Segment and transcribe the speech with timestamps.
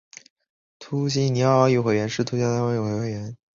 [0.79, 3.37] 突尼西亚奥林匹克委员会是突尼西亚的国家奥林匹克委员会。